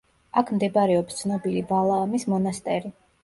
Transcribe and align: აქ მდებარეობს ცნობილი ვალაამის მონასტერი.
აქ 0.41 0.47
მდებარეობს 0.55 1.19
ცნობილი 1.19 1.63
ვალაამის 1.73 2.27
მონასტერი. 2.35 2.93